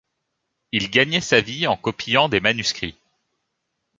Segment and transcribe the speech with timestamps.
[0.71, 2.97] Il gagnait sa vie en copiant des manuscrits.